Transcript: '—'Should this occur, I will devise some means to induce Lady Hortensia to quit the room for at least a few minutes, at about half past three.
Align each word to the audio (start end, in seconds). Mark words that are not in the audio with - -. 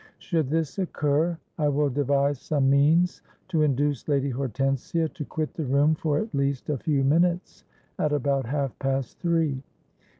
'—'Should 0.17 0.49
this 0.49 0.79
occur, 0.79 1.37
I 1.59 1.67
will 1.67 1.91
devise 1.91 2.39
some 2.41 2.71
means 2.71 3.21
to 3.49 3.61
induce 3.61 4.07
Lady 4.07 4.31
Hortensia 4.31 5.07
to 5.09 5.25
quit 5.25 5.53
the 5.53 5.65
room 5.65 5.93
for 5.93 6.17
at 6.17 6.33
least 6.33 6.71
a 6.71 6.77
few 6.79 7.03
minutes, 7.03 7.65
at 7.99 8.11
about 8.11 8.47
half 8.47 8.79
past 8.79 9.19
three. 9.19 9.61